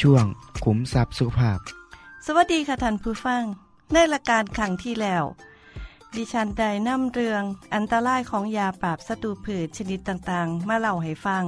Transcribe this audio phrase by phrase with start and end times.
[0.00, 0.24] ช่วง
[0.64, 1.58] ขุมทรัพย์สุขภาพ
[2.26, 3.42] สวัสดีค่ะท่านผู้ฟัง
[3.92, 5.24] ในรายการขังที่แล้ว
[6.14, 7.42] ดิฉันได้นำเรื่อง
[7.74, 11.44] อันตรายของยาปราบศัตรูพืชชนิดต่างๆ มาเล่าให้ฟัง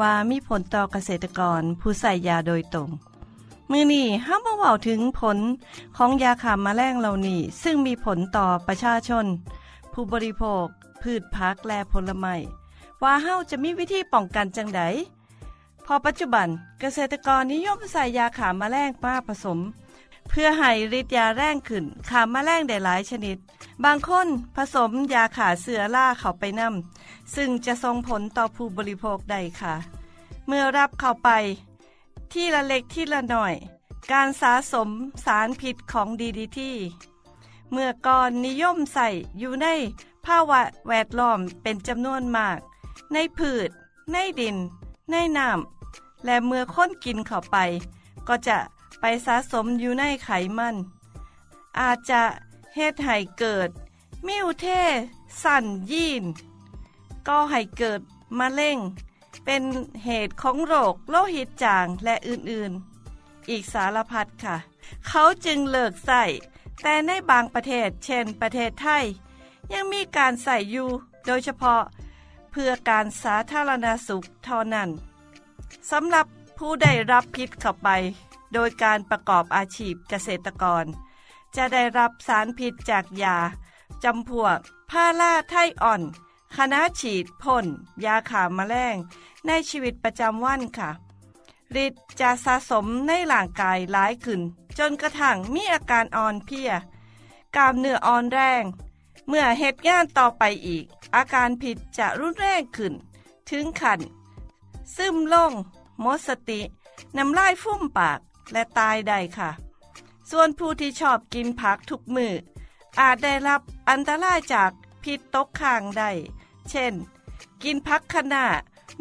[0.00, 2.88] ว่ามีผลต่อเกษตรกรผู้ใส่ยาโดยตรง
[3.70, 5.38] มือนี้ห้ามาเว้าถึงผล
[5.96, 9.26] ของยาขามาแมลงเหล่านี้ซึ่งมีผลต่อประชาชน
[9.92, 10.64] ผู้บริโภค
[11.02, 12.34] พืชพักและผลไม้
[13.02, 14.82] ว่าเฮาจะมีวิธีป้องกันจังได
[15.90, 16.48] พอปัจจุบัน
[16.80, 19.58] เกษตรกรนิยมใส่ยาขามาแมลงมาผสม
[20.28, 23.36] เพื่อให้ฤทธิ์ยาแรงขึ้นขามาแมลงได้หลายชนิด
[23.84, 29.74] บางคนผสมยาขาเสือล่าเข้าไปนำซึ่งจะส่งผลต่อผู้บริโภคได้ค่ะ
[30.46, 31.30] เมื่อรับเข้าไป
[32.32, 33.54] ที่ละเล็กที่ละหน่อย
[34.12, 34.88] การสะสม
[35.24, 36.76] สารพิษของดีดีที่
[37.72, 39.66] เมื่อก่อนนิยมใส่อยู่ใน
[40.26, 42.58] ภาวะแวดล้อมเป็นจำนวนมาก
[43.12, 43.68] ในพืช
[44.12, 44.58] ในดิน
[45.12, 45.77] ในน้ำ
[46.24, 47.56] และเมื่อค้นกินเข้าไป
[48.28, 48.58] ก็จะ
[49.00, 50.76] ไปสะสมอยู่ในไขมัน
[51.80, 52.22] อาจจะ
[52.74, 53.68] เฮ็ดให้เกิด
[54.26, 54.66] มิวเท
[55.42, 56.24] สั่นยีน
[57.28, 58.00] ก็ให้เกิด
[58.38, 58.78] มะเร็ง
[59.44, 59.62] เป็น
[60.04, 64.56] เหตุของโรคโลหิตจางและอื่นๆ อีกสารพัดค่ะ
[65.08, 66.24] เขาจึงเลิกใส่
[66.82, 69.04] แต่ในบางประเทศเช่นประเทศไทย
[69.72, 70.88] ยังมีการใส่อยู่
[71.26, 71.82] โดยเฉพาะ
[72.50, 74.88] เพื่อการสาธารณสุขเท่านั้น
[75.90, 76.26] สำหรับ
[76.58, 77.88] ผู้ได้รับพิษเข้าไป
[78.52, 80.84] โดยการประกอบอาชีพเกษตรกร
[81.56, 83.36] จะได้รับสารพิษจากยา
[84.04, 84.58] จำพวก
[84.90, 86.02] พาราไทอ่อน
[86.56, 87.66] คณะฉีดพ่น
[88.04, 88.96] ยาขามาแมลง
[89.46, 90.90] ในชีวิตประจำวันค่ะ
[91.84, 94.40] ฤทธิ์จะสะสมในร่างกายหลายขึ้น
[94.78, 96.70] จนกระทั่งมีอาการอ่อนเพลีย
[97.56, 98.64] กล้ามเนื้ออ่อนแรง
[99.28, 100.84] เมื่อเหตุงานต่อไปอีก
[101.14, 102.92] อาการผิดจะรุนแรงขึ้น
[103.50, 104.00] ถึงขัน
[104.96, 105.52] ซึมลง
[106.00, 106.60] หมดสติ
[107.16, 108.18] น้ำลายฟุ้มปาก
[108.52, 109.50] และตายได้ค่ะ
[110.30, 112.32] ส่วนผู้ที่ชอบกินผักทุกมือ
[113.00, 114.70] อาจได้รับอันตรายจาก
[115.02, 116.10] พิษตกค้างได้
[116.70, 116.94] เช่น
[117.62, 118.44] กินผักคะน้า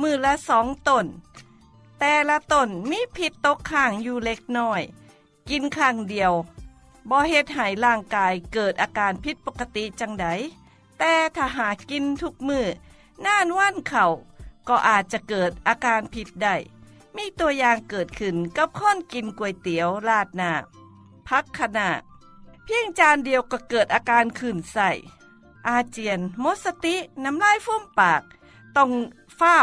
[0.02, 1.06] มือละสองตน
[2.00, 4.82] แต่ละตนมีพิษตกค้างอยู่เล็กน้อย
[5.50, 6.34] กินข้างเดียว
[7.10, 10.26] บ่เฮ็ดให้ร่างกายเกิดอาการผิดปกติจังได
[11.00, 12.66] แต่ถ้าหากกินทุกมือ
[13.26, 14.06] น่านว่านเข่า
[14.68, 16.56] ก็อาจจะเกิดอาการผิดได้
[17.16, 20.52] มีตัวอย่างเกิดขึ้นกับคนกินก๋วยเตี๋ยวราดหน้า
[21.28, 21.90] พักขณะ
[22.64, 24.92] เพียงจานเดียวก็เกิดอาการขื่นใส่
[25.68, 28.22] อาเจียนหมดสติน้ำลายฟุ้มปาก
[28.78, 28.92] ต้อง
[29.38, 29.60] เฝ้า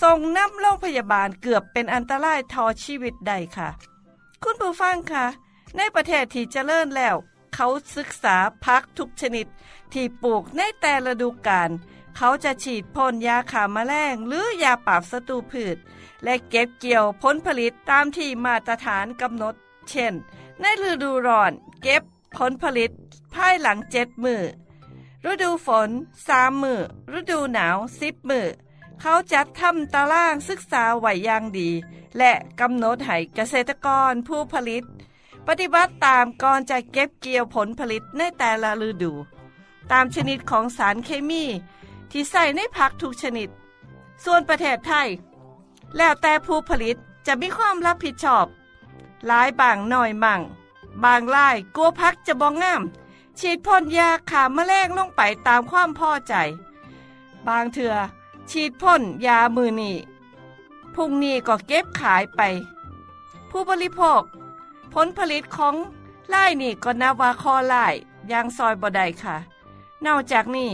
[0.00, 3.68] ส่งน้ำโรงพยาบาลเกือบเป็นอันตรายทอชีวิตได้ค่ะ
[4.42, 5.26] คุณผู้ฟังคะ
[5.76, 7.16] ในประเทศที่เจริญแล้ว
[7.54, 7.66] เขา
[7.96, 9.46] ศึกษาพักทุกชนิด
[9.92, 11.70] ที่ปลูกในแต่ละฤดูกาล
[12.16, 15.76] เขาจะฉีดพ่นยาขามาแมลงหรือยาปราบศัตรูพืช
[16.24, 19.54] และเก็บเกี่ยวผลผลิตตามที่มาตรฐานกำหนด
[19.88, 20.14] เช่น
[20.60, 21.52] ในฤดูร้อน
[21.82, 22.02] เก็บ
[22.36, 22.90] ผลผลิต
[23.34, 24.42] ภายหลังเจ็ดมือ
[25.30, 25.90] ฤดูฝน
[26.26, 26.80] สามมือ
[27.18, 28.46] ฤดูหนาวสิบมือ
[29.00, 31.70] เขาจัดทำตารางศึกษาไหวอย่างดี
[32.18, 34.84] และกำหนดให้เกษตรกรผู้ผลิต
[35.46, 39.12] ปฏิบัติตามก่อนจะเก็บเกี่ยวผลผลิตในแต่ละฤดู
[39.92, 41.44] ตามชนิดของสารเคมี
[42.10, 43.48] ที่ใส่ในผักทุกชนิด
[44.24, 45.08] ส่วนประเทศไทย
[45.96, 48.46] แล้วแต่ผู้ผลิตจะมีความรับผิดชอบ
[49.26, 50.40] หลายบางหน่อยมั่ง
[51.04, 52.82] บางรายกลัวพักจะบองงาม
[53.38, 56.34] ฉีดพ่นยาขาแมลงลงไปตามความพอใจ
[57.46, 57.94] บางเถื่อ
[58.50, 59.96] ฉีดพ่นยามือนี่
[60.94, 62.40] พุ่งนี้ก็เก็บขายไป
[63.50, 64.22] ผู้บริโภค
[64.92, 65.74] ผลผลิตของ
[66.28, 67.86] ไล่นี่ก็นับว่าคอไล่
[68.30, 69.36] ยางซอยบ่ได้ค่ะ
[70.06, 70.70] นอกจากนี้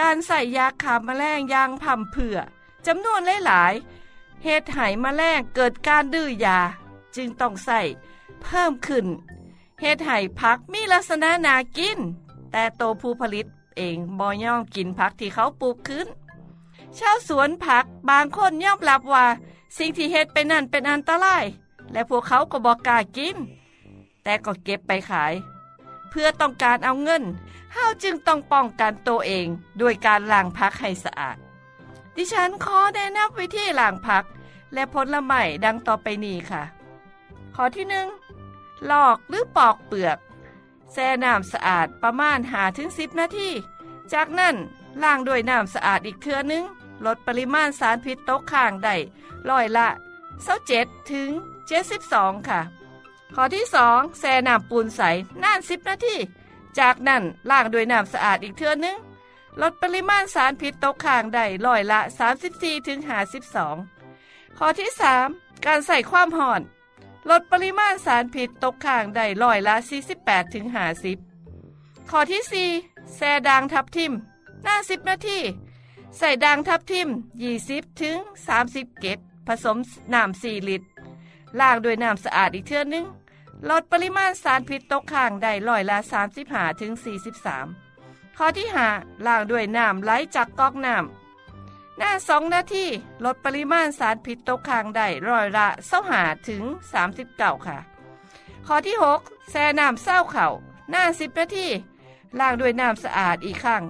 [0.00, 2.38] การใส่ยาขาแมลงยางพ่ำเผื่อ
[2.86, 6.58] จำนวนหลายๆเหตุไหแมลงเกิดการดื้อยา
[7.16, 7.80] จึงต้องใส่
[8.42, 9.06] เพิ่มขึ้น
[9.80, 10.10] เหตุไห
[10.40, 11.98] พักมีลักษณะนากิน
[12.50, 13.46] แต่โตผู้ผลิต
[13.76, 16.08] เองบ่ย่อมกินผักที่เขาปลูกขึ้น
[16.98, 19.26] ชาวสวนผักบางคนย่อมรับว่า
[19.78, 21.44] สิ่งที่เฮ็ดไปนั่นเป็นอันตราย
[21.92, 23.36] และพวกเขาก็บอกกล้ากิน
[24.22, 25.34] แต่ก็เก็บไปขาย
[26.10, 27.22] เพื่อต้องการเอาเงิน
[27.74, 29.46] เฮาจึงต้องป้องกันตัวเอง
[29.80, 31.36] ด้วยการล้างผักให้สะอาด
[32.16, 34.24] ดิฉันขอแนะนำวิธีล้างผัก
[34.74, 36.62] และผลไม้ดังต่อไปนี้ค่ะ
[37.54, 38.06] ข้อที่หนึ่ง
[38.90, 40.18] ลอกหรือปอกเปลือก
[40.92, 43.50] แช่น้ำสะอาดประมาณหาถึงสิบนาที
[44.12, 44.56] จากนั้น
[45.02, 46.64] ล้างด้วยน้ำสะอาดอีกเทื่อนึง
[47.04, 48.94] ลดปริมาณสารพิษตกค้างได้
[49.50, 49.88] ร้อยละ
[50.50, 51.30] 27ถึง
[51.88, 52.60] 72ค่ะ
[53.34, 55.00] ข้อที่2แช่น้ำปูนใส
[55.42, 56.16] นาน10นาที
[56.80, 58.96] จากนั้นล้างด้วยน้ำสะอาดอีกเทื่อนึง
[59.60, 62.00] ลดปริมาณสารพิษตกค้างได้ร้อยละ
[62.44, 62.98] 34ถึง
[63.78, 64.90] 52 ข้อที่
[65.26, 66.60] 3 การใส่ความห่อน
[67.30, 69.74] ลดปริมาณสารพิษตกค้างได้ร้อยละ
[70.14, 70.66] 48ถึง
[71.38, 72.42] 50 ข้อที่
[72.82, 74.12] 4แช่ด่างทับทิม
[74.62, 75.38] หน้า 10 นาที
[76.18, 77.08] ใส่ด่างทับทิม
[77.54, 78.16] 20ถึง
[78.58, 79.76] 30 เก็บผสม
[80.14, 80.86] น้ำ4ลิตร
[81.60, 83.04] ล้างด้วยน้ำสะอาดอีกเทื่อนึง
[83.70, 85.98] ลดปริมาณสารพิษตกค้างได้ร้อยละ
[86.38, 86.92] 35ถึง
[87.64, 92.86] 43 ข้อที่5ล้างด้วยน้ำไหลจากก๊อกน้ำหน้า2นาที
[93.24, 95.66] ลดปริมาณสารพิษตกค้างได้ร้อยละ
[96.08, 96.62] 25ถึง
[97.14, 97.78] 39 ค่ะ
[98.66, 100.48] ข้อที่ 6 แช่น้ำเศร้าเข่า
[100.90, 101.68] หน้า 10 นาที
[102.38, 103.82] ล้างด้วยน้ำสะอาดอีกครั้ง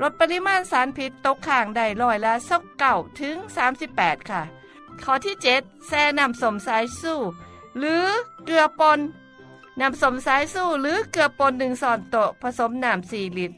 [0.00, 3.36] ลดปริมาณสารพิษตกค้างได้ร้อยละสักเก่าถึง
[3.82, 4.42] 38 ค่ะ
[5.04, 7.20] ข้อที่ 7 แช่น้ำสมสายสู้
[7.78, 8.06] หรือ
[8.44, 8.98] เกลือปน
[9.80, 13.56] น้ำสมสายสู้หรือเกลือปนหนึ่งส่อนโตะผสมน้ำ4ลิตร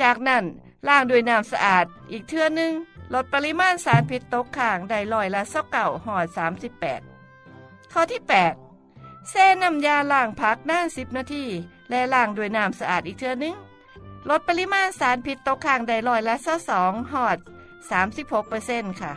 [0.00, 0.44] จากนั้น
[0.88, 2.72] ล้างด้วยน้ำสะอาดอีกเทื่อนึง
[3.14, 6.26] ลดปริมาณสารพิษตกค้างได้ร้อยละสักเก่าหอด
[7.10, 8.20] 38 ข้อที่
[8.74, 11.44] 8 แช่น้ำยาล้างผักนาน10 นาที
[11.90, 13.56] และล้างด้วยน้ำสะอาดอีกเทื่อนึง
[14.28, 16.34] ลดปริมาณสารพิษตกค้างได้ร้อยละ
[16.74, 17.38] 22หอด
[18.18, 19.12] 36%ค่ะ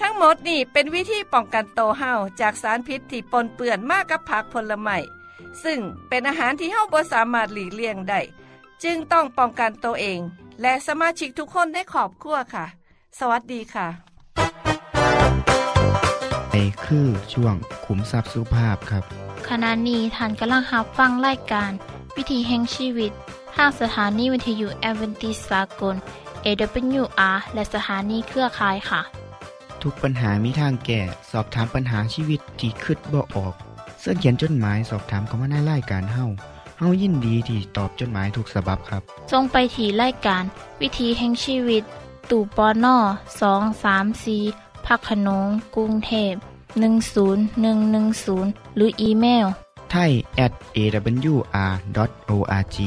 [0.00, 4.98] ทั้งหมดนี่เป็นวิธีป้องกันโตวเฮาจากสารพิษที่ปนเปื้อนมากกับผักผลไม้
[5.64, 5.78] ซึ่ง
[6.08, 8.20] เป็นอาหารที่เฮาบ่สามารถหลีกเลี่ยงได้
[8.82, 10.20] จึงต้องป้องกันตัวเอง
[10.62, 12.66] และสมาชิกทุกคนในครอบครัวค่ะ
[13.18, 13.88] สวัสดีค่ะ
[16.50, 16.54] ไป
[16.84, 17.54] คือช่วง
[17.84, 19.04] ขุมทรัพย์สุภาพครับ
[19.48, 21.70] ขณะนี้ท่านกำลังรับฟังรายการ
[22.16, 23.12] วิถีแห่งชีวิต
[23.56, 25.96] ทางสถานีวิทยุแอเวนติสากล
[26.44, 29.21] AWR และสถานีเครือข่ายค่ะ
[29.82, 31.00] ทุกปัญหามีทางแก้
[31.30, 33.54] สอบถามปัญหาชีวิตที่คิดบ่ออก
[34.00, 36.24] เสื้อเขียนจดหมายสอบถามเขามาในรายการเฮา
[36.78, 39.02] เฮายินดีที่ตอบจดหมายถูกสาบบครับ
[39.32, 40.42] ทรงไปถีรายการ
[40.80, 41.82] วิถีแห่งชีวิต
[42.30, 42.96] ตู่ปอน่อ
[43.40, 44.38] สองสามสี
[44.86, 45.46] พักขนง
[45.76, 46.34] กรุงเทพ
[47.38, 49.46] 10110 หรืออีเมล
[49.90, 50.10] ไทย
[50.44, 52.78] at awr.org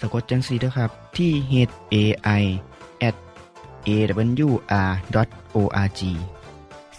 [0.00, 1.52] สะกดจังสีนะครับ ที่ h
[1.94, 1.96] a
[2.42, 2.44] i
[3.08, 3.16] at
[3.88, 6.00] awr.org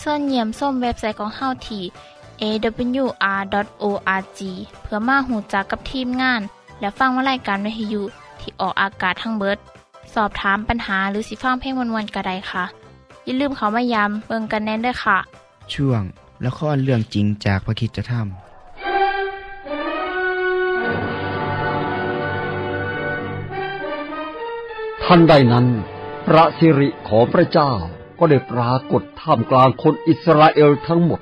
[0.07, 1.83] ส่วนเยี่ยมส้มเว็บไซต์ของเฮาที่
[2.41, 4.39] awr.org
[4.81, 6.41] เพื่อมาหูจักกับทีมงาน
[6.79, 8.03] และฟังวารายการวิทยุ
[8.39, 9.57] ที่ออกอากาศทั้งเบิด
[10.13, 12.63] สอบถามปัญหาหรือสิฟังเพลงวนๆกระไดค่ะ
[13.25, 15.17] อย่าลืมเขามายามเบิงกันแน่นด้วยค่ะ
[15.73, 16.01] ช่วง
[16.45, 18.25] ละครเรื่องจริงจากพระคริดจะทำ
[25.03, 25.65] ทันใดนั้น
[26.25, 27.71] พระสิริของพระเจ้า
[28.19, 31.21] ก็ได้ปรากฏท่ามกลางคนอิสราเอลทั้งหมด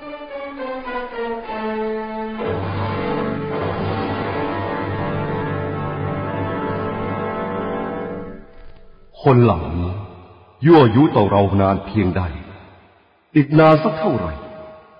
[9.24, 9.92] คนเหล่านี้
[10.66, 12.22] ยั่วยุต่อเรานานเพียงใด
[13.36, 14.34] อีกนานสักเท่าไหร่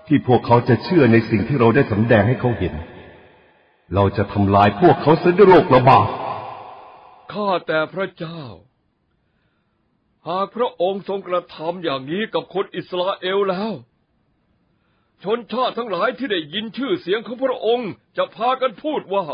[0.06, 2.74] ที่พวกเขาจะเชื่อในสิ่งที่เราได้สำแดงให้เขาเห็น
[3.94, 6.08] เราจะทำลายพวกเขาเสียด้วยโรคระบาด
[7.32, 8.40] ข้าแต่พระเจ้า
[10.28, 13.72] หากพระองค์ทรงกระทำอย่างนี้กับคนอิสราเอลแล้ว
[15.22, 19.24] ชนชาติทั้งหลายที่ได้ยินชื่อเสียงของพระองค์จะพากันพูดว่า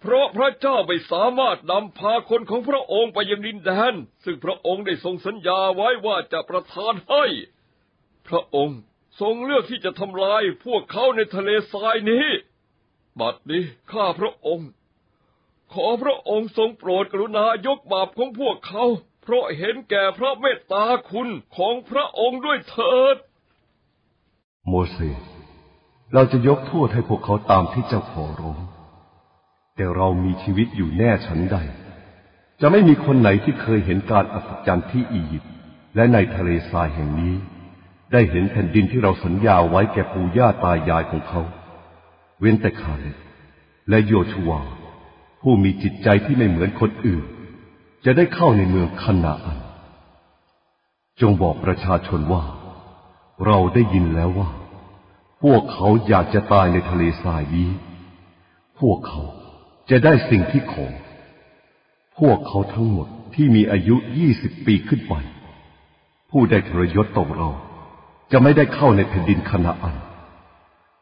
[0.00, 3.94] เพราะพระเจ้าไม่สามารถนำพาคนของพระองค์ไปยังดินแดน
[4.24, 7.24] ซึ่งพระองค์ได้ทรงสัญญาไว้ว่าจะประทานให้
[8.28, 8.78] พระองค์
[9.20, 12.26] ทรงเลือกที่จะทำลายพวกเขาในทะเลทรายนี้
[13.20, 14.68] บัดนี้ข้าพระองค์
[15.72, 18.84] ขอพระองค์ทรงโปรดกรุณายกบาปของพวกเขา
[19.30, 23.16] ราะเห็นแก่พระเมตตาคุณของพระองค์ด้วยเถิด
[24.68, 25.22] โมเสส
[26.12, 28.60] เราจะยกโทษให้พวกเขาตามที่เจ้าขอร้อง
[29.76, 31.56] แต่เรามีชีวิตอยู่แน่ฉันใด
[32.60, 35.52] จะไม่มีคนไหนที่เคยเห็นการอัศจรรย์ที่อียิปต์
[35.94, 37.34] และในทะเลทรายแห่งนี้
[38.12, 41.42] ได้เห็นแผ่นดินที่เราสัญญาไว้แก่ปู่ย่าตายายของเขา
[42.40, 43.04] เว้นแต่คาเล
[43.88, 44.60] และโยชูวา
[45.40, 47.24] ผู้มีจิตใจที่ไม่เหมือนคนอื่น
[48.04, 49.58] จะได้เข้าในเมืองคนาอัน
[51.20, 52.42] จงบอกประชาชนว่า
[53.46, 54.50] เราได้ยินแล้วว่า
[55.42, 57.70] พวกเขาอยากจะตายในทะเลทรายนี้
[58.80, 59.22] พวกเขา
[59.90, 60.86] จะได้สิ่งที่ขอ
[62.18, 65.14] พวกเขาทั้งหมดที่มีอายุยี่สิบปีขึ้นไป
[66.30, 67.50] ผู้ได้ทรยศต่อเรา
[68.32, 69.96] จะไม่ได้เข้าในแผ่นดินคณาอัน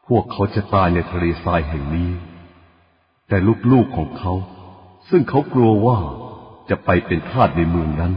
[0.07, 2.11] พวกเขาจะตายในทะเลทรายแห่งนี้
[3.27, 3.37] แต่
[3.71, 4.33] ลูกๆของเขา
[5.09, 5.99] ซึ่งเขากลัวว่า
[6.69, 8.13] จะไปเป็นทาสในเมืองนั้น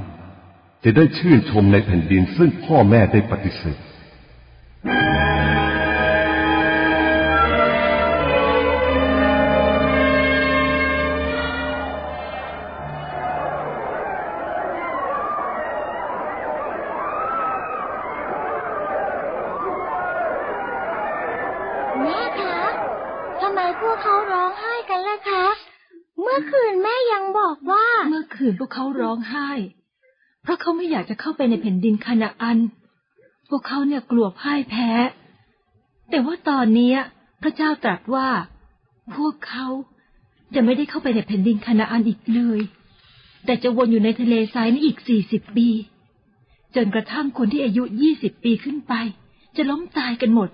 [0.85, 3.79] จะได้ชื่นชมในแผ่นดินซึ่งพ่อแม่ได้ปฏิเสธ
[31.23, 32.59] เข้าไปในแผ่นดินคานาอัน
[33.49, 34.91] พวกเขาเนี่ยกลัวพ่ายแพ้
[36.11, 36.95] แต่ว่าตอนนี้
[37.43, 38.29] พระเจ้าตรัสว่า
[39.17, 39.67] พวกเขา
[40.55, 42.61] จะไม่ได้เข้าไปในแผ่นดินคานาอันอีกเลย
[43.45, 45.69] แต่จะวนอยู่ในทะเลทรายนี้อีกสี่สิบปี
[46.75, 48.95] จนกระทั่งคนที่อายุยี่สิบปีขึ้นไป
[49.57, 50.51] จะล้มตายกันหมด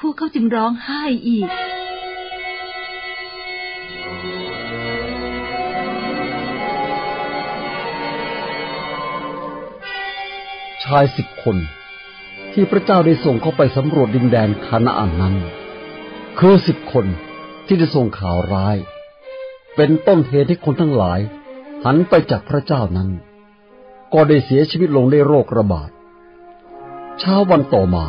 [0.00, 11.56] พวกเขาจึงร้องไห้อีกายสิบคน
[12.52, 15.36] ที่พระเจ้าได้ส่งเข้าไปสำรวจดินแดนคานาอันนั้น
[16.38, 17.06] คือสิบคน
[17.66, 18.76] ที่ได้ส่งข่าวร้าย
[19.76, 21.20] เป็นต้นเหตุให้คนทั้งหลาย
[21.84, 23.10] หันไปจากพระเจ้านั้น
[24.12, 25.90] ก็ได้เสียชีวิตลงในโรคระบาด
[27.18, 28.06] เช้าวันต่อมา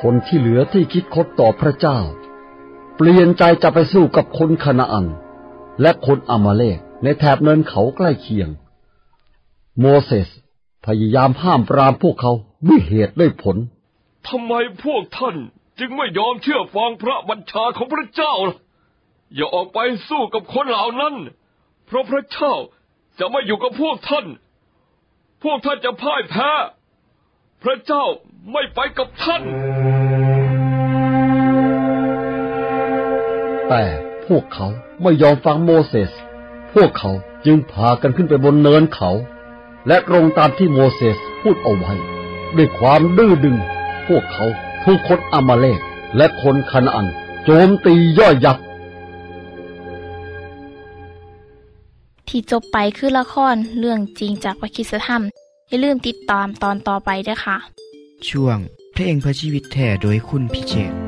[0.00, 1.98] คนที่เหลือที่คิดคดต่อพระเจ้า
[2.96, 5.06] เปลี่ยนใจจะไปสู้กับคนคานาอัน
[5.80, 8.48] และคนอามาเลกในแถบเนินเขาใกล้เคียง
[9.80, 10.28] โมเสส
[10.84, 12.32] พยายามห้ามปรามพวกเขา
[12.68, 13.56] ด้วยเหตุด้วยผล
[14.28, 14.52] ทำไม
[14.84, 15.36] พวกท่าน
[15.78, 18.56] จึงไม่ยอมเชื่อฟังพระบัญชาของพระเจ้าล่ะ
[19.34, 21.14] อย่าออกไปสู้กับคนเหล่านั้น
[21.86, 22.52] เพราะพระเจ้า
[23.18, 24.26] จะไม่อยู่กับพวกท่าน
[25.42, 26.50] พวกท่านจะพ่ายแพ้
[27.62, 28.04] พระเจ้า
[28.52, 29.42] ไม่ไปกับท่าน
[33.68, 33.84] แต่
[34.26, 34.68] พวกเขา
[35.02, 36.12] ไม่ยอมฟังโมเสส
[36.74, 37.10] พวกเขา
[37.46, 39.10] จึงพากันขึ้นไปบนเนินเขา
[39.86, 41.94] และตรงตามที่โมเสสพูดเอาไว้
[42.56, 43.56] ด้วยความดื้อดึง
[44.06, 44.46] พวกเขา
[44.82, 45.80] ถูกคนอามาเลก
[46.16, 47.06] และคนคานาอัน
[47.44, 48.58] โจมตีย่อยยับ
[52.28, 55.22] ที่จบไปคือละครเรื่องจริงจากพระคริสตธรรม
[55.68, 57.56] อย่าลืมติดตามตอนต่อไปด้วยค่ะ
[58.28, 58.58] ช่วง
[58.92, 61.03] เพลงเพื่อชีวิตแท่โดยคุณพิเชษ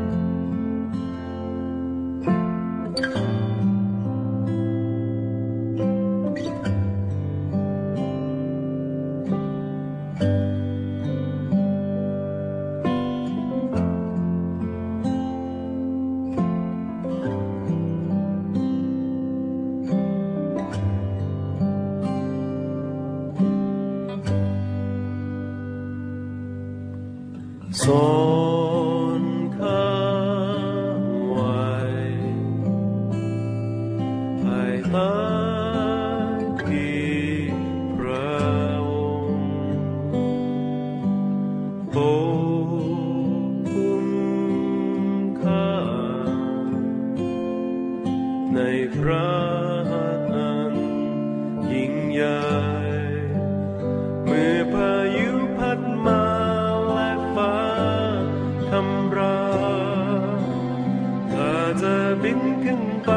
[58.95, 59.39] ำรา
[61.33, 61.53] ถ้า
[61.83, 63.11] จะบินขึ้นไป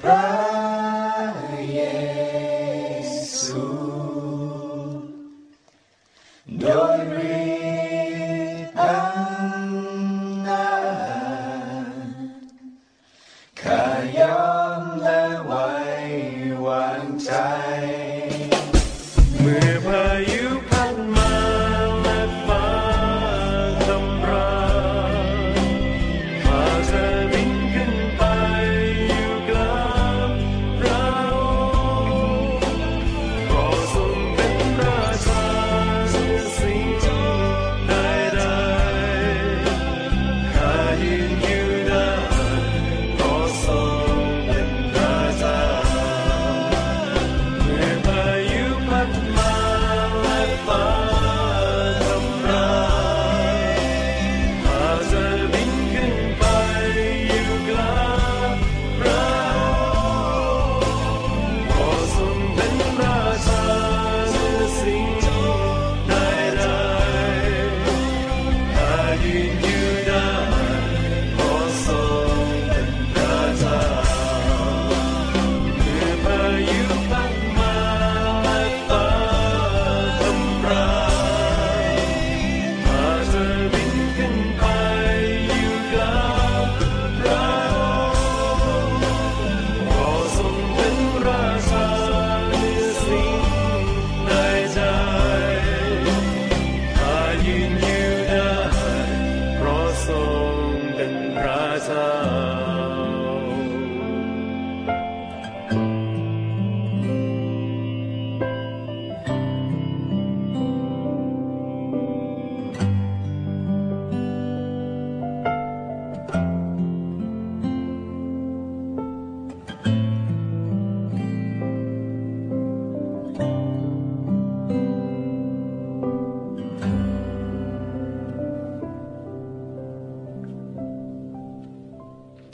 [0.00, 0.37] ใ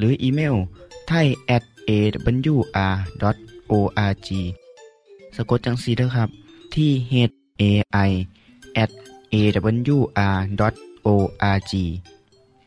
[0.00, 0.54] หรืออีเมล
[1.08, 3.18] ไทย at awr.org
[5.36, 6.28] สะกดจังสีเด้อครับ
[6.74, 7.14] ที่ h
[7.60, 7.62] a
[8.08, 8.10] i
[8.82, 8.90] at
[9.34, 10.52] awr.org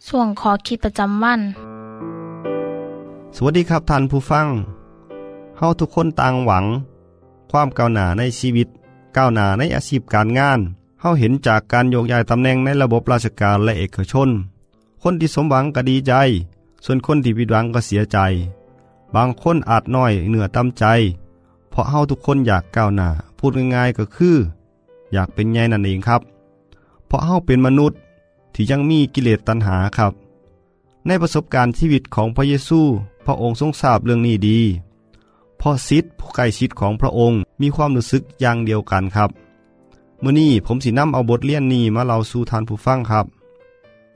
[0.08, 1.42] ส่วนขอคิดประจำวัน
[3.36, 4.48] สวัสดีครับท่านผู้ฟัง
[5.58, 6.66] เฮาทุกคนต่างหวัง
[7.52, 8.68] ความก้าวหน้าในชีวิต
[9.18, 10.60] ก้าวหน้าในอาชีพการงาน
[11.02, 14.30] เฮาเห็นจากการโยกย้ายตำแหน่งในระบบราชการและเอกชน
[15.04, 16.14] คนที่สมหวังก็ดีใจ
[16.84, 18.18] ส่วนคนที่ผิดหวังก็เสียใจ
[19.16, 20.86] บางคนอาจน้อยเหนือตำใจ
[21.70, 24.38] เพราะเฮาทุกคนอยากก้าวหน้า พูดง่ายๆก็คือ
[25.14, 26.22] อยากเป็นไงนั่นเองครับ
[27.08, 27.98] เพราะเฮาเป็นมนุษย์
[28.54, 30.14] ที่ยังมีกิเลสตัณหาครับ
[31.08, 32.82] ในประสบการณ์ชีวิตของพระเยซู
[33.26, 34.60] พระองค์ทรงทราบเรื่องนี้ดี
[35.58, 39.30] เพราะซิดผู้ใกล้ชิดของพระองค์มีความรู้สึกอย่างเดียวกันครับ
[40.20, 43.26] เมื่อนี้ผมสินำเอาบทเรียนนี้มาเล่าสู่ทานผู้ฟังครับ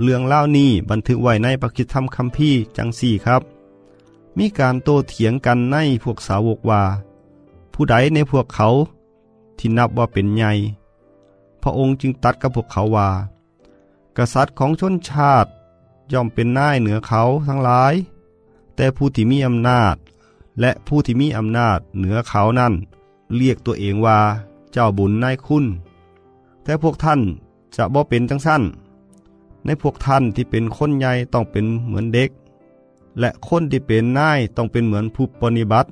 [0.02, 3.42] เรื่องเล่านี้บันทึกไว้ในปกิธรรมคัมภีร์จังสี่ครับ
[4.38, 6.84] มีการโต้เถียงกันในพวกสาวกว่า
[7.74, 8.68] ผู้ใดในพวกเขา
[9.58, 10.52] ที่นับว่าเป็นใหญ่
[11.62, 13.10] พระองค์จึงตัดกับพวกเขาว่า
[14.18, 15.50] กษัตริย์ของชนชาติ
[16.14, 17.94] ย่อมเป็นนายเหนือเขาทั้งหลาย
[18.76, 19.96] แต่ผู้ที่มีอำนาจ
[20.60, 22.74] และผู้ที่มีอำนาจเหนือเขานั้น
[23.36, 24.20] เรียกตัวเองว่า
[24.72, 25.66] เจ้าบุญนายคุณ
[26.64, 27.20] แต่พวกท่าน
[27.76, 28.64] จะบ่เป็นจังสั้น
[29.68, 32.30] ในพวกท่านที่เป็นคนใหญ่ต้องเป็นเหมือนเด็ก
[33.20, 35.90] และคนที่เป็นนายต้องเป็นเหมือนผู้ปฏิบัติ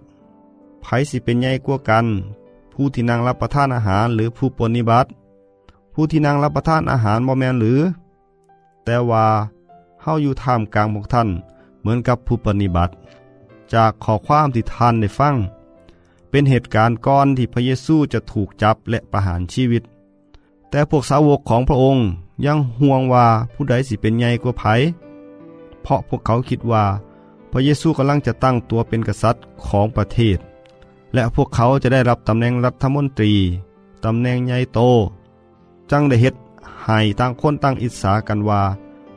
[0.82, 2.06] ไผสิเป็นใหญ่กว่ากัน
[2.74, 5.10] ผู้ที่นั่งรับประทานอาหารหรือผู้ปฏิบัติ
[5.94, 7.80] ผู้ที่นั่งรับประทานอาหารบ่แมนหรือ
[8.86, 9.26] แต่ว่า
[10.02, 11.30] เฮาอยู่ท่ามกลางพวกท่าน
[11.80, 12.94] เหมือนกับผู้ปฏิบัติ
[13.74, 15.36] จากขอความที่ท่านได้ฟัง
[16.30, 19.84] เป็นเหตุการณ์ก่อนที่พระเยซูจะถูกจับและประหารชีวิต
[20.70, 22.06] แต่พวกสาวกของพระองค์
[22.46, 24.64] ยังห่วงว่าผู้ใดสิเป็นใหญ่กว่าไผ
[25.84, 26.86] เพราะพวกเขาคิดว่า
[27.52, 30.38] พระเยซูกำลังจะตั้งตัวเป็นกษัตริย์ของประเทศ
[31.14, 33.34] และพวกเขาจะได้รับตำแหน่งรัฐมนตรี
[34.06, 34.80] ตำแหน่งใหญ่โต
[35.92, 36.36] จังได้เฮ็ด
[36.84, 38.62] ให้ต่างคนต่างอิจฉากันว่า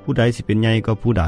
[0.02, 1.24] ผู้ใดสิเป็นใหญ่ก็ผู้ใด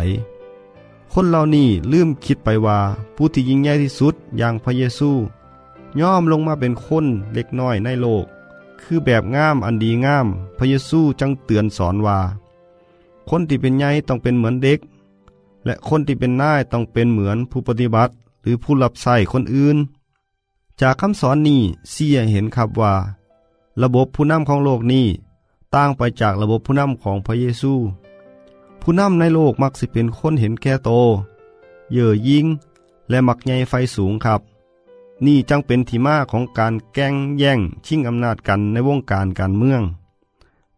[1.12, 2.79] คนเหล่านี้ลืมคิดไปว่า
[3.16, 5.11] ผู้ที่ยิ่งใหญ่ที่สุดอย่างพระเยซู
[6.00, 8.24] ย่อมลงมาเป็นคนเล็กน้อยในโลก
[8.82, 12.18] คือแบบงามอันดีงาม พระเยซูจังเตือนสอนว่า
[13.28, 14.78] คนที่เป็นใหญ่ต้องเป็นเหมือนเด็ก
[15.64, 18.12] และคนที่เป็นนายต้องเป็นเหมือนผู้ปฏิบัติ
[18.42, 19.76] หรือผู้รับใช้คนอื่น
[20.80, 22.94] จากคำสอนนี้เสียเห็นครับว่า
[23.82, 25.06] ระบบผู้นำของโลกนี้
[25.74, 27.72] ต่างไปจากระบบผู้นำของพระเยซู
[28.80, 30.90] ผู้นำในโลกมักสิเป็นคนเห็นแก่โต
[31.92, 32.46] เย่อยิ่ง
[33.10, 34.40] และมักใหญ่ไฟสูงครับ
[35.26, 39.83] นี่จังเป็นที่มาของการแก้งแย่งชิงอำนาจกันในวงการการเมือง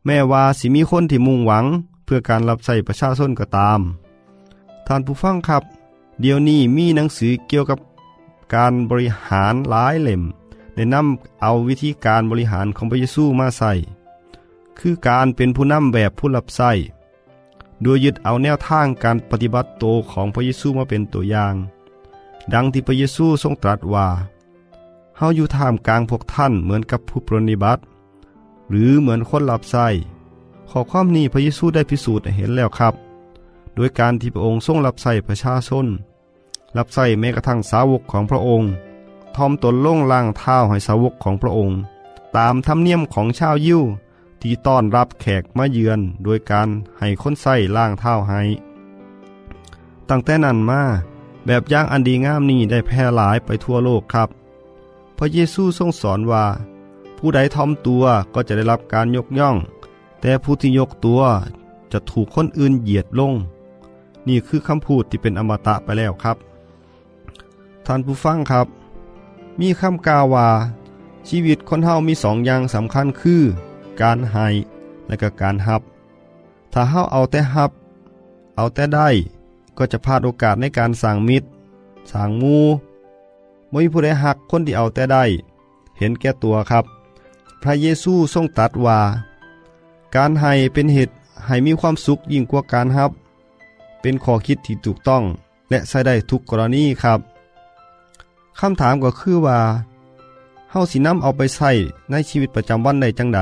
[0.05, 1.65] แม้ว่าสิมีคนที่มุ่งหวัง
[2.05, 3.81] เพื่อการรับใช้ประชาชนก็ตาม
[4.87, 5.63] ท่านผู้ฟังครับ
[6.21, 7.79] เดี๋ยวนี้มีหนังสือเกี่ยวกับ
[8.55, 10.23] การบริหารหลายเล่ม
[10.75, 13.73] ได้นำเอาวิธีการบริหารของพระเยซูมาใส่
[14.79, 16.71] คือการเป็นผู้นำแบบผู้รับใช้
[17.83, 21.55] โดยยึดเอาแนวทางการปฏิบัติโตของพระเยซูมาเป็นตัวอย่าง
[22.55, 24.09] ดังที่พระเยซูทรงตรัสว่า
[25.17, 27.83] เฮาอยู่ท่ามกลางพวกท่านเหมือนกับผู้ปรนิบัติ
[28.69, 29.87] หรือเหมือนคนรับใช้
[30.71, 32.95] ขอความนี้พระเยซูได้พิสูจน์เห็นแล้วครับ
[33.75, 35.87] โดยการที่พระองค์ทรงรับใช้ประชาชน
[36.77, 38.71] รับใช้แม้กระทั่งสาวกของพระองค์
[39.37, 41.79] ทอมตนล่งล่างเท้าให้สาวกของพระองค์
[42.37, 43.83] ตามธรรมเนียมของชาวยิว
[44.41, 48.41] ที่ต้อนรับแขกมาเยือนโดยการให้คนใส่ล่างเท้าให้
[50.09, 50.83] ตั้งแต่นั้นมา
[51.47, 54.29] แบบอย่างอันดีงามนี้ได้แพร่หลายไปทั่วโลกครับ
[55.17, 56.45] พระเยซูทรงสอนว่า
[57.19, 59.57] ผู้ใดทอมตัวก็จะได้รับการยกย่อง
[60.21, 61.23] แต่ผู้ที่ยกตัว
[61.93, 63.35] จะถูกคนอื่นเหยียดลง
[64.29, 66.37] นี่คือคำพูดที่เป็นอมตะไปแล้วครับ
[67.87, 68.67] ท่านผู้ฟังครับ
[69.61, 70.49] มีคำกล่าวว่า
[71.29, 73.43] ชีวิตคนเฮามีสองอย่างสำคัญคือ
[74.01, 74.47] การให้
[75.09, 75.83] และก็การฮับ
[76.73, 77.71] ถ้าเฮาเอาแต่ฮับ
[78.57, 79.09] เอาแต่ได้
[79.79, 81.47] ก็จะพลาดโอกาสในการสร้างมิตร
[82.11, 82.57] สร้างมู
[83.73, 85.25] ม่มีผู้ใดหักคนที่เอาแต่ได้
[85.99, 86.85] เห็นแก่ตัวครับ
[87.63, 88.99] พระเยซูทรงตรัสว่า
[90.15, 91.13] การให้เป็นเหตุ
[91.47, 93.11] ให้มีความสุขยิ่งกว่าการฮับ
[94.01, 95.23] เป็นข้อคิดที่ถูกต้อง
[95.71, 97.21] และใช้ได้ทุกกรณีครับ
[98.59, 99.59] คำถามก็คือว่า
[100.71, 101.71] เฮาสินำเอาไปใช้
[102.11, 103.41] ในชีวิตประจำวันได้จังได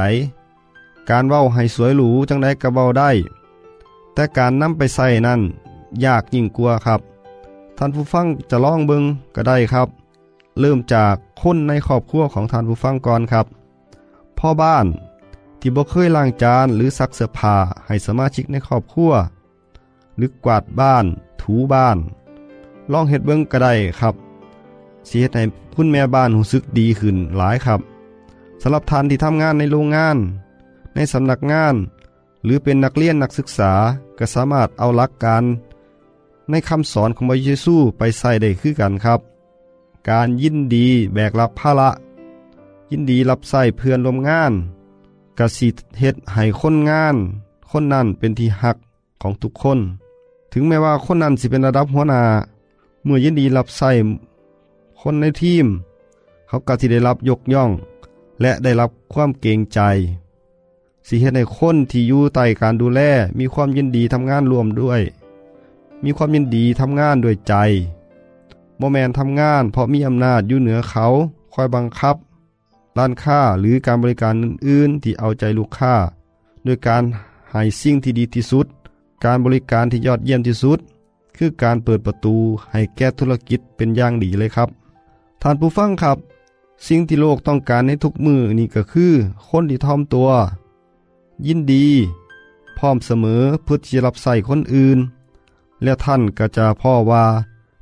[1.11, 3.11] การเว้าให้สวยหรูจังไดก็เว้าได้
[4.15, 5.41] แต่การนำไปใส่นั่น
[6.05, 7.01] ยากยิ่งกว่าครับ
[7.79, 9.03] ท่านผู้ฟังจะลองเบิง
[9.35, 9.89] ก็ได้ครับ
[10.61, 13.47] เริ่มจากคนในครอบครัวของท่านผู้ฟังก่อนครับ
[14.39, 14.87] พ่อบ้าน
[15.61, 19.13] ที่บ่เคยล้างจานหรือซักเสื้อผ้าให้สมาชิกในครอบครัว
[20.17, 21.05] หรือกวาดบ้าน
[21.41, 21.99] ถูบ้าน
[22.93, 24.15] ลองเฮ็ดเบิงก็ได้ครับ
[25.09, 27.81] สิเฮ็ดให้คุณแม่บ้านรู้สึกดีขึ้นหลายครับ
[28.63, 30.17] สำหรับท่านที่ทำงานในโรงงาน
[30.95, 31.75] ในสำนักงาน
[32.45, 33.73] หรือเป็นนักเรียนนักศึกษา
[34.19, 35.43] ก็สามารถเอาหลักการ
[36.51, 39.21] ในคำสอนของพระเยซูไปใส่ได้คือกันครับ
[40.11, 41.91] การยินดีแบกรับภาระ
[42.91, 44.53] ยินดีรับใส่เพื่อนร่วมงาน
[45.39, 47.17] กสิเฮ็ดให้คนงาน
[47.71, 48.77] คนนั้นเป็นที่หัก
[49.23, 49.79] ของทุกคน
[50.53, 52.23] ถึงแม้ว่าคนนั้นสิเป็นระดับหัวหน้า
[53.05, 53.91] เมื่อยินดีรับใส่
[55.01, 55.67] คนในทีม
[56.49, 57.71] เขาก็ที่ได้รับยกย่อง
[58.41, 59.81] และได้รับความเกรงใจ
[61.07, 63.01] สิเฮ็ดให้คนที่อยู่ใต้การดูแล
[63.39, 65.03] มีความยินดีทำงานร่วมด้วย
[66.05, 67.55] มีความยินดีทำงานด้วยใจ
[68.79, 71.07] โมแมนทำงาน เพราะมีอำนาจอยู่เหนือเขา
[71.55, 72.17] คอยบังคับ
[72.99, 75.95] ร้านค้าหรือการบริการอื่น ๆ ที่เอาใจลูกค้า
[76.67, 77.03] ด้วยการ
[77.51, 78.67] ให้สิ่งที่ดีที่สุด
[79.25, 80.79] การบริการที่ยอดเยี่ยมที่สุด
[81.37, 82.37] คือการเปิดประตู
[82.73, 84.69] ให้แก้ธุรกิจเป็นอย่างดีเลยครับ
[85.43, 86.19] ท่านผู้ฟังครับ
[86.87, 89.13] สิ่งที่โลกต้องการในทุกมือนี่ก็คือ
[89.49, 90.29] คนที่ทอมตัว
[91.47, 91.87] ยินดี
[92.79, 94.99] พร้อมเสมอเพื่อที่จะรับใส่คนอื่น
[95.83, 97.25] และท่านก็จะพ่อว่า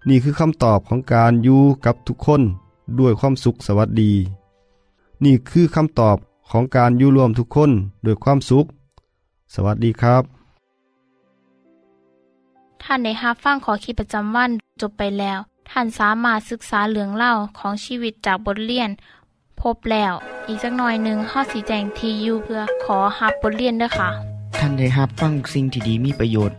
[0.08, 2.42] นี่คือคำตอบของการอยู่กับทุกคน
[2.98, 4.12] ด้วยความสุขสวัสดี
[5.24, 6.16] นี่คือคำตอบ
[6.50, 7.70] ของการอยู่รวมทุกคน
[8.06, 8.66] ด้วยความสุข
[9.54, 10.22] สวัสดีครับ
[12.82, 15.38] ท่านในฮับฟังขอคิดประจำวันจบไปแล้ว
[15.70, 18.90] ท่านสามารถศึกษาเหลืองเล่าของชีวิตจากบทเรียน
[19.60, 20.14] พบแล้ว
[20.46, 24.08] อีกสักหน่อยหนึ่งข้อสีแจงทียูเพื่อขอฮับบทเรียนด้วยค่ะ
[24.58, 26.58] ท่านได้รับฟังสิ่งที่ดีมีประโยชน์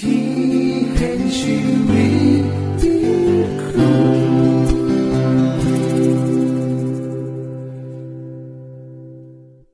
[0.00, 0.22] ที่
[0.96, 1.56] เห็นชี
[1.88, 2.09] วิต